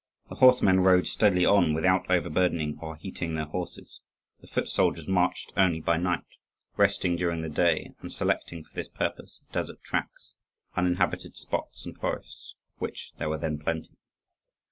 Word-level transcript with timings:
The 0.29 0.35
horsemen 0.37 0.79
rode 0.79 1.05
steadily 1.05 1.45
on 1.45 1.75
without 1.75 2.09
overburdening 2.09 2.79
or 2.81 2.95
heating 2.95 3.35
their 3.35 3.45
horses; 3.45 4.01
the 4.39 4.47
foot 4.47 4.67
soldiers 4.67 5.07
marched 5.07 5.53
only 5.55 5.79
by 5.79 5.97
night, 5.97 6.25
resting 6.75 7.15
during 7.17 7.43
the 7.43 7.49
day, 7.49 7.93
and 8.01 8.11
selecting 8.11 8.63
for 8.63 8.73
this 8.73 8.89
purpose 8.89 9.41
desert 9.51 9.83
tracts, 9.83 10.33
uninhabited 10.75 11.35
spots, 11.35 11.85
and 11.85 11.95
forests, 11.99 12.55
of 12.75 12.81
which 12.81 13.11
there 13.19 13.29
were 13.29 13.37
then 13.37 13.59
plenty. 13.59 13.95